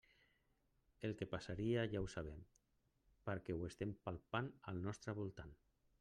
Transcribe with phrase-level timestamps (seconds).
[1.07, 2.39] El que passaria ja ho sabem
[3.27, 5.53] perquè ho estem palpant al nostre voltant.